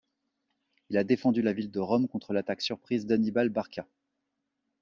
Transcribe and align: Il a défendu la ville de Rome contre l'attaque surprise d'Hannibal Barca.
Il 0.89 0.97
a 0.97 1.03
défendu 1.03 1.43
la 1.43 1.53
ville 1.53 1.69
de 1.69 1.79
Rome 1.79 2.07
contre 2.07 2.33
l'attaque 2.33 2.61
surprise 2.63 3.05
d'Hannibal 3.05 3.49
Barca. 3.49 3.85